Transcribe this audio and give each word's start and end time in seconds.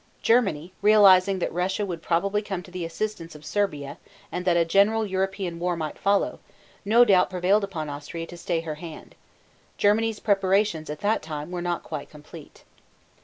Germany, 0.23 0.73
realizing 0.81 1.37
that 1.37 1.53
Russia 1.53 1.85
would 1.85 2.01
probably 2.01 2.41
come 2.41 2.63
to 2.63 2.71
the 2.71 2.85
assistance 2.85 3.35
of 3.35 3.45
Serbia 3.45 3.99
and 4.31 4.45
that 4.45 4.57
a 4.57 4.65
general 4.65 5.05
European 5.05 5.59
war 5.59 5.77
might 5.77 5.99
follow, 5.99 6.39
no 6.83 7.05
doubt 7.05 7.29
prevailed 7.29 7.63
upon 7.63 7.87
Austria 7.87 8.25
to 8.25 8.35
stay 8.35 8.61
her 8.61 8.73
hand. 8.81 9.13
Germany's 9.77 10.19
preparations 10.19 10.89
at 10.89 11.01
that 11.01 11.21
time 11.21 11.51
were 11.51 11.61
not 11.61 11.83
quite 11.83 12.09
complete. 12.09 12.63